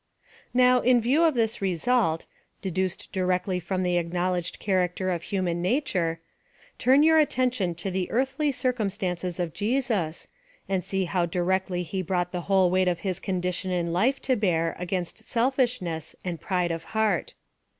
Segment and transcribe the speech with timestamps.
[0.51, 2.25] Now, in view of this result,
[2.63, 6.19] deduced directly from the acknowledged character of human nature,
[6.79, 10.27] turn your attention to the earthly circumstances of Jesus,
[10.67, 14.35] and see how directly he brought the whole weight of his condition in life to
[14.35, 17.35] bear against selfishness and pride of heart.